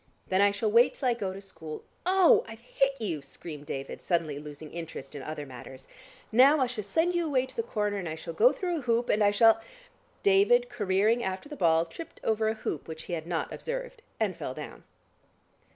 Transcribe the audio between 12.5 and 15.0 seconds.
hoop which he had not observed, and fell down.